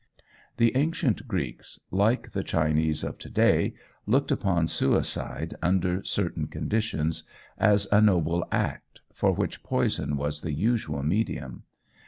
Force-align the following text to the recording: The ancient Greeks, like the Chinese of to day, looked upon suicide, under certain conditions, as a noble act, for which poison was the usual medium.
The 0.57 0.75
ancient 0.75 1.27
Greeks, 1.27 1.81
like 1.91 2.31
the 2.31 2.43
Chinese 2.43 3.03
of 3.03 3.19
to 3.19 3.29
day, 3.29 3.75
looked 4.07 4.31
upon 4.31 4.67
suicide, 4.67 5.53
under 5.61 6.03
certain 6.03 6.47
conditions, 6.47 7.21
as 7.59 7.87
a 7.91 8.01
noble 8.01 8.43
act, 8.51 9.01
for 9.13 9.31
which 9.31 9.61
poison 9.61 10.17
was 10.17 10.41
the 10.41 10.53
usual 10.53 11.03
medium. 11.03 11.65